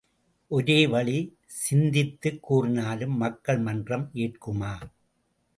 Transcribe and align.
ஒரோ 0.51 0.87
வழி 0.87 1.17
சிந்தித்துக் 1.59 2.43
கூறினாலும் 2.43 3.15
மக்கள் 3.17 3.59
மன்றம் 3.59 4.09
ஏற்குமா? 4.13 4.73